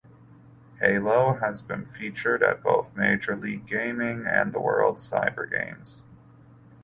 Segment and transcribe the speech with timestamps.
[0.79, 6.01] "Halo" has been featured at both Major League Gaming and the World Cyber Games.